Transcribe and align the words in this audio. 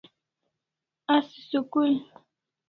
Asi 1.15 1.39
school 1.49 1.93